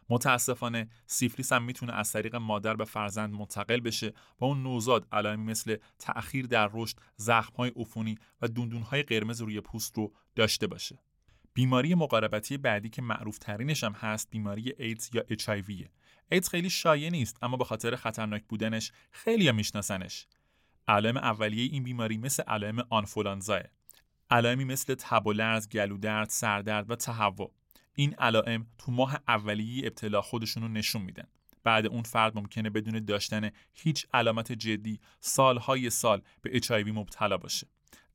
[0.08, 5.44] متاسفانه سیفلیس هم می‌تونه از طریق مادر به فرزند منتقل بشه و اون نوزاد علائمی
[5.44, 10.98] مثل تأخیر در رشد، زخم‌های عفونی و دندون‌های قرمز روی پوست رو داشته باشه.
[11.54, 15.88] بیماری مقاربتی بعدی که معروف ترینش هم هست بیماری ایدز یا HIV.
[16.30, 20.26] ایدز خیلی شایع نیست اما به خاطر خطرناک بودنش خیلی میشناسنش.
[20.88, 23.60] علائم اولیه این بیماری مثل علائم آنفولانزاه.
[24.30, 27.52] علائمی مثل تب و لرز، گلودرد، سردرد و تهوع.
[27.94, 31.26] این علائم تو ماه اولیه ابتلا خودشون رو نشون میدن.
[31.64, 37.66] بعد اون فرد ممکنه بدون داشتن هیچ علامت جدی سالهای سال به HIV مبتلا باشه.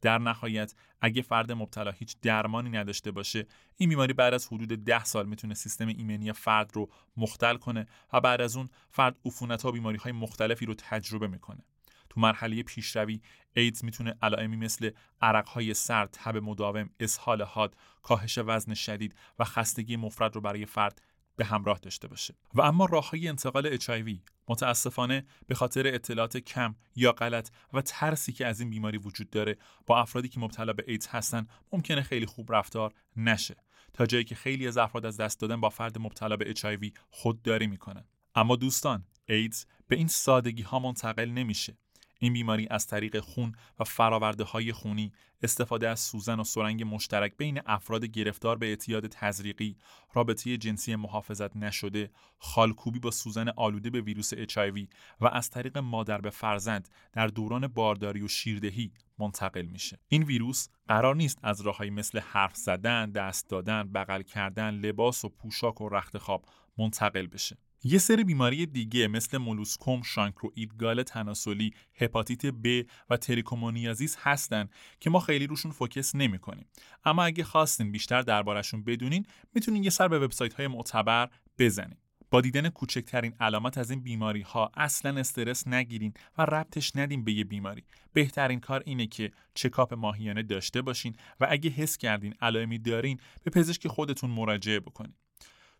[0.01, 5.03] در نهایت اگه فرد مبتلا هیچ درمانی نداشته باشه این بیماری بعد از حدود ده
[5.03, 9.71] سال می‌تونه سیستم ایمنی فرد رو مختل کنه و بعد از اون فرد عفونت ها
[9.71, 11.63] بیماری های مختلفی رو تجربه می‌کنه.
[12.09, 13.21] تو مرحله پیشروی
[13.53, 19.97] ایدز می‌تونه علائمی مثل عرقهای سرد، تب مداوم، اسهال حاد، کاهش وزن شدید و خستگی
[19.97, 21.01] مفرد رو برای فرد
[21.39, 22.35] به همراه داشته باشه.
[22.53, 28.31] و اما راه های انتقال HIV متاسفانه به خاطر اطلاعات کم یا غلط و ترسی
[28.31, 32.25] که از این بیماری وجود داره با افرادی که مبتلا به ایدز هستن ممکنه خیلی
[32.25, 33.55] خوب رفتار نشه.
[33.93, 37.67] تا جایی که خیلی از افراد از دست دادن با فرد مبتلا به HIV خودداری
[37.67, 38.05] می‌کنن.
[38.35, 41.77] اما دوستان ایدز به این سادگی ها منتقل نمیشه.
[42.19, 45.11] این بیماری از طریق خون و فراورده های خونی
[45.43, 49.77] استفاده از سوزن و سرنگ مشترک بین افراد گرفتار به اعتیاد تزریقی،
[50.13, 54.87] رابطه جنسی محافظت نشده، خالکوبی با سوزن آلوده به ویروس HIV
[55.21, 59.99] و از طریق مادر به فرزند در دوران بارداری و شیردهی منتقل میشه.
[60.07, 65.29] این ویروس قرار نیست از راههایی مثل حرف زدن، دست دادن، بغل کردن، لباس و
[65.29, 66.45] پوشاک و رخت خواب
[66.77, 67.57] منتقل بشه.
[67.83, 75.09] یه سری بیماری دیگه مثل مولوسکوم، شانکروئید، گال تناسلی، هپاتیت B و تریکومونیازیس هستن که
[75.09, 76.65] ما خیلی روشون focus نمی کنیم.
[77.05, 81.97] اما اگه خواستین بیشتر دربارشون بدونین می‌تونین یه سر به وبسایت های معتبر بزنین.
[82.31, 87.33] با دیدن کوچکترین علامت از این بیماری ها اصلا استرس نگیرین و ربطش ندین به
[87.33, 87.83] یه بیماری.
[88.13, 93.51] بهترین کار اینه که چکاپ ماهیانه داشته باشین و اگه حس کردین علائمی دارین به
[93.51, 95.13] پزشک خودتون مراجعه بکنین.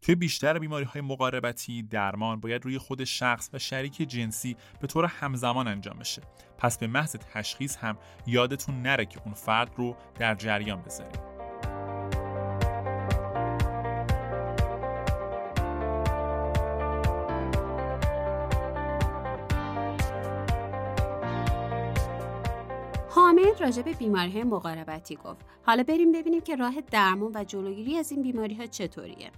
[0.01, 5.05] توی بیشتر بیماری های مقاربتی درمان باید روی خود شخص و شریک جنسی به طور
[5.05, 6.21] همزمان انجام بشه.
[6.57, 11.19] پس به محض تشخیص هم یادتون نره که اون فرد رو در جریان بذارید
[23.09, 25.45] حامد راجع به بیماری مقاربتی گفت.
[25.63, 29.31] حالا بریم ببینیم که راه درمان و جلوگیری از این بیماری ها چطوریه.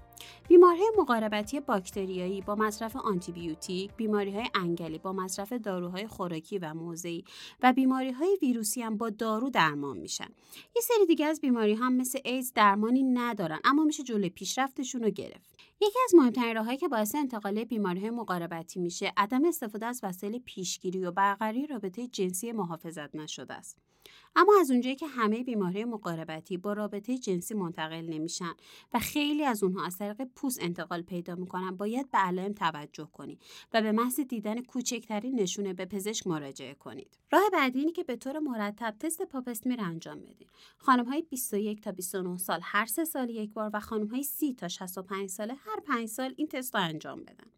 [0.48, 7.24] بیماری مقاربتی باکتریایی با مصرف آنتیبیوتیک، بیماری های انگلی با مصرف داروهای خوراکی و موضعی
[7.64, 10.30] و بیماری های ویروسی هم با دارو درمان میشن.
[10.76, 15.10] یه سری دیگه از بیماری هم مثل ایدز درمانی ندارن اما میشه جلوی پیشرفتشون رو
[15.10, 15.56] گرفت.
[15.82, 21.06] یکی از مهمترین راههایی که باعث انتقال بیماری مقاربتی میشه عدم استفاده از وسایل پیشگیری
[21.06, 23.91] و برقراری رابطه جنسی محافظت نشده است.
[24.36, 28.54] اما از اونجایی که همه بیماری مقاربتی با رابطه جنسی منتقل نمیشن
[28.94, 33.42] و خیلی از اونها از طریق پوست انتقال پیدا می‌کنن باید به علائم توجه کنید
[33.74, 37.18] و به محض دیدن کوچکترین نشونه به پزشک مراجعه کنید.
[37.32, 41.92] راه بعدی اینه که به طور مرتب تست پاپسمیر انجام بدید خانم های 21 تا
[41.92, 45.80] 29 سال هر سه سال یک بار و خانم های 30 تا 65 ساله هر
[45.80, 47.52] 5 سال این تست رو انجام بدن.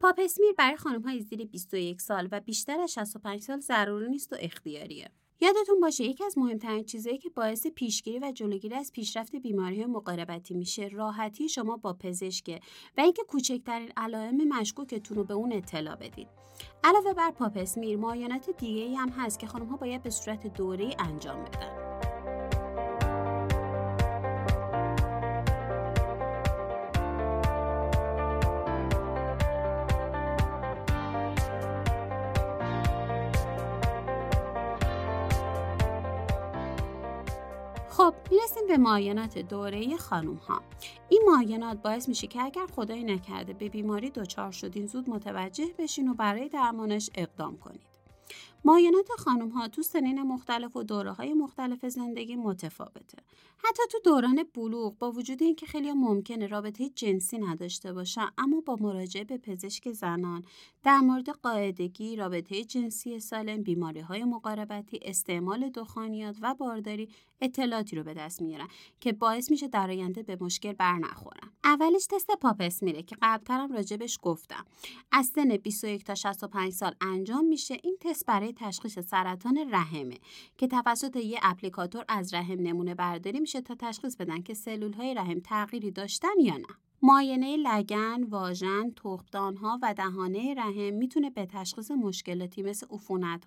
[0.00, 4.36] پاپسمیر برای خانم های زیر 21 سال و بیشتر از 65 سال ضروری نیست و
[4.40, 5.10] اختیاریه.
[5.40, 10.54] یادتون باشه یکی از مهمترین چیزهایی که باعث پیشگیری و جلوگیری از پیشرفت بیماری مقاربتی
[10.54, 12.60] میشه راحتی شما با پزشک
[12.98, 16.28] و اینکه کوچکترین علائم مشکوکتون رو به اون اطلاع بدید.
[16.84, 21.44] علاوه بر پاپسمیر معاینات دیگه هم هست که خانم ها باید به صورت دوره انجام
[21.44, 21.87] بدن.
[38.68, 40.62] به معاینات دوره خانوم ها
[41.08, 46.08] این معاینات باعث میشه که اگر خدای نکرده به بیماری دچار شدین زود متوجه بشین
[46.08, 47.86] و برای درمانش اقدام کنید.
[48.64, 53.18] معاینات خانم ها تو سنین مختلف و دوره های مختلف زندگی متفاوته.
[53.58, 58.76] حتی تو دوران بلوغ با وجود اینکه خیلی ممکنه رابطه جنسی نداشته باشن اما با
[58.80, 60.44] مراجعه به پزشک زنان
[60.82, 67.08] در مورد قاعدگی، رابطه جنسی سالم، بیماری های مقاربتی، استعمال دخانیات و بارداری
[67.40, 68.68] اطلاعاتی رو به دست میارن
[69.00, 71.50] که باعث میشه در آینده به مشکل بر نخورن.
[71.64, 74.64] اولش تست پاپس میره که قبلترم راجبش گفتم.
[75.12, 77.78] از سن 21 تا 65 سال انجام میشه.
[77.82, 80.18] این تست برای تشخیص سرطان رحمه
[80.56, 85.14] که توسط یه اپلیکاتور از رحم نمونه برداری میشه تا تشخیص بدن که سلول های
[85.14, 86.66] رحم تغییری داشتن یا نه.
[87.02, 88.94] معاینه لگن، واژن،
[89.34, 92.86] ها و دهانه رحم می‌تونه به تشخیص مشکلاتی مثل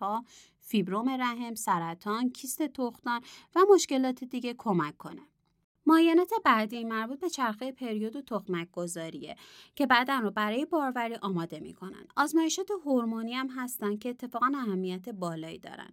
[0.02, 0.26] ها،
[0.60, 3.22] فیبروم رحم، سرطان، کیست تختان
[3.56, 5.22] و مشکلات دیگه کمک کنه.
[5.92, 9.36] معاینات بعدی مربوط به چرخه پریود و تخمک گذاریه
[9.76, 12.06] که بدن رو برای باروری آماده می‌کنن.
[12.16, 15.90] آزمایشات هورمونی هم هستن که اتفاقا اهمیت بالایی دارن.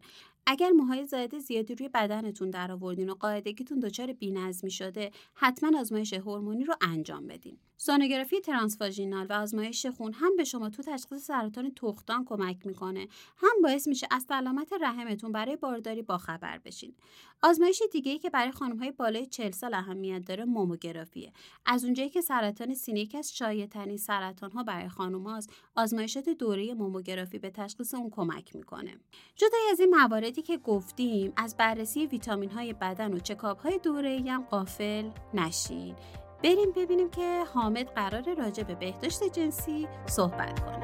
[0.46, 6.12] اگر موهای زایده زیادی روی بدنتون در آوردین و قاعدگیتون دچار بینظمی شده حتما آزمایش
[6.12, 11.70] هورمونی رو انجام بدین سونوگرافی ترانسواژینال و آزمایش خون هم به شما تو تشخیص سرطان
[11.74, 13.08] تختان کمک می‌کنه.
[13.36, 16.94] هم باعث میشه از سلامت رحمتون برای بارداری باخبر بشین.
[17.42, 21.32] آزمایش دیگه ای که برای خانم های بالای 40 سال اهمیت داره موموگرافیه.
[21.66, 26.74] از اونجایی که سرطان سینه یکی از شایع‌ترین سرطان ها برای خانم هاست آزمایشات دوره
[26.74, 28.96] موموگرافی به تشخیص اون کمک می‌کنه.
[29.36, 34.24] جدای از این مواردی که گفتیم از بررسی ویتامین های بدن و چکاپ های دوره
[34.26, 35.96] هم قافل نشین.
[36.44, 40.78] بریم ببینیم که حامد قرار راجع به بهداشت جنسی صحبت کنه.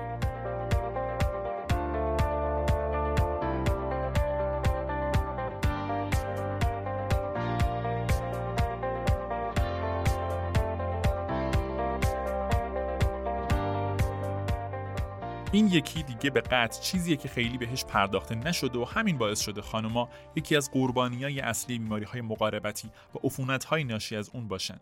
[15.52, 19.62] این یکی دیگه به قطع چیزیه که خیلی بهش پرداخته نشده و همین باعث شده
[19.62, 20.70] خانوما یکی از
[21.22, 24.80] های اصلی بیماری های مقاربتی و عفونت های ناشی از اون باشن.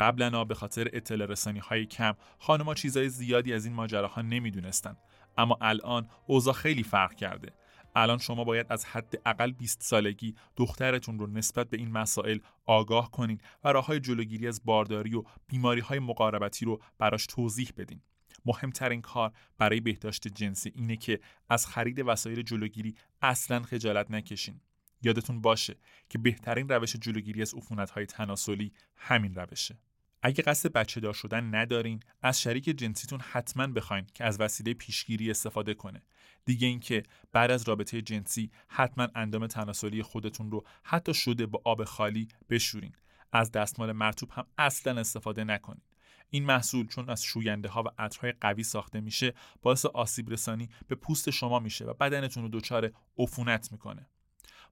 [0.00, 4.96] قبلا به خاطر اطلاع رسانی های کم خانوما چیزای زیادی از این ماجراها نمی‌دونستن.
[5.38, 7.52] اما الان اوضاع خیلی فرق کرده.
[7.94, 13.10] الان شما باید از حد اقل 20 سالگی دخترتون رو نسبت به این مسائل آگاه
[13.10, 18.00] کنین و راه های جلوگیری از بارداری و بیماری های مقاربتی رو براش توضیح بدین.
[18.44, 24.60] مهمترین کار برای بهداشت جنسی اینه که از خرید وسایل جلوگیری اصلا خجالت نکشین.
[25.02, 25.76] یادتون باشه
[26.08, 27.54] که بهترین روش جلوگیری از
[27.94, 29.78] های تناسلی همین روشه.
[30.22, 35.30] اگه قصد بچه دار شدن ندارین از شریک جنسیتون حتما بخواین که از وسیله پیشگیری
[35.30, 36.02] استفاده کنه.
[36.44, 37.02] دیگه اینکه
[37.32, 42.92] بعد از رابطه جنسی حتما اندام تناسلی خودتون رو حتی شده با آب خالی بشورین.
[43.32, 45.82] از دستمال مرتوب هم اصلا استفاده نکنین.
[46.30, 50.94] این محصول چون از شوینده ها و عطرهای قوی ساخته میشه باعث آسیب رسانی به
[50.94, 54.08] پوست شما میشه و بدنتون رو دچار عفونت می‌کنه.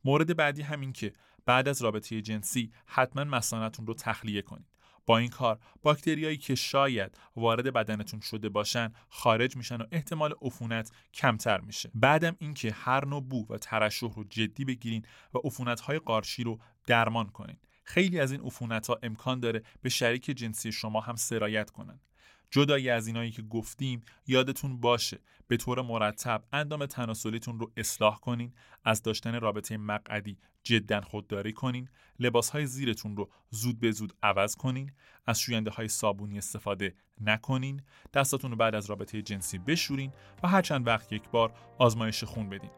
[0.04, 1.12] مورد بعدی همین که
[1.46, 4.66] بعد از رابطه جنسی حتما مثانتون رو تخلیه کنید
[5.08, 10.92] با این کار باکتریایی که شاید وارد بدنتون شده باشن خارج میشن و احتمال عفونت
[11.14, 15.04] کمتر میشه بعدم اینکه هر نوع بو و ترشح رو جدی بگیرین
[15.34, 19.88] و عفونت های قارچی رو درمان کنین خیلی از این عفونت ها امکان داره به
[19.88, 22.07] شریک جنسی شما هم سرایت کنند.
[22.50, 25.18] جدایی از اینایی که گفتیم یادتون باشه.
[25.48, 31.88] به طور مرتب اندام تناسلیتون رو اصلاح کنین از داشتن رابطه مقعدی جدا خودداری کنین
[32.18, 34.92] لباس های زیرتون رو زود به زود عوض کنین
[35.26, 37.82] از شوینده های صابونی استفاده نکنین
[38.14, 42.48] دستاتون رو بعد از رابطه جنسی بشورین و هر چند وقت یک بار آزمایش خون
[42.48, 42.70] بدین.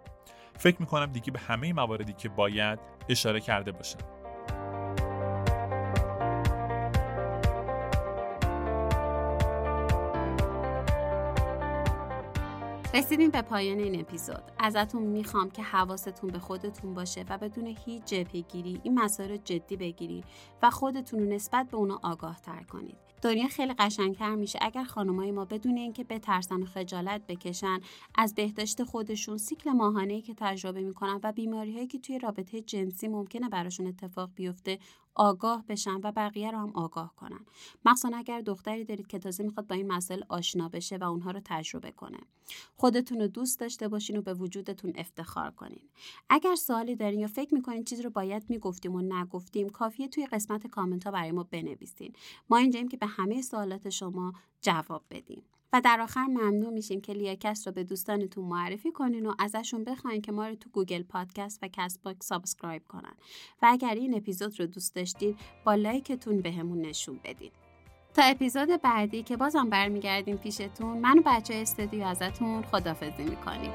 [0.59, 4.20] فکر می‌کنم دیگه به همه مواردی که باید اشاره کرده باشم.
[12.95, 14.43] رسیدیم به پایان این اپیزود.
[14.59, 19.77] ازتون می‌خوام که حواستون به خودتون باشه و بدون هیچ جبهگیری این مسائل رو جدی
[19.77, 20.25] بگیرید
[20.63, 22.97] و خودتون رو نسبت به اونا آگاه تر کنید.
[23.23, 27.81] دنیا خیلی قشنگتر میشه اگر خانمای ما بدون اینکه بترسن و خجالت بکشن
[28.15, 33.09] از بهداشت خودشون سیکل ماهانه که تجربه می‌کنن و بیماری هایی که توی رابطه جنسی
[33.09, 34.79] ممکنه براشون اتفاق بیفته
[35.15, 37.41] آگاه بشن و بقیه رو هم آگاه کنن
[37.85, 41.41] مخصوصا اگر دختری دارید که تازه می‌خواد با این مسائل آشنا بشه و اونها رو
[41.45, 42.19] تجربه کنه.
[42.77, 45.89] خودتون رو دوست داشته باشین و به وجودتون افتخار کنین.
[46.29, 50.67] اگر سوالی دارین یا فکر می‌کنین چیزی رو باید می‌گفتیم و نگفتیم کافیه توی قسمت
[50.67, 52.13] کامنت ها برای ما بنویسین.
[52.51, 55.43] ما اینجاییم که به همه سوالات شما جواب بدیم.
[55.73, 60.23] و در آخر ممنون میشیم که لیاکست رو به دوستانتون معرفی کنین و ازشون بخواین
[60.23, 63.15] که ما رو تو Google Podcast و Castbox subscribe کنن.
[63.63, 67.51] و اگر این اپیزود رو دوست داشتین با لایکتون بهمون نشون بدین.
[68.15, 73.73] تا اپیزود بعدی که بازم برمیگردیم پیشتون من و بچه‌های استودیو ازتون خدافزی می‌کنیم.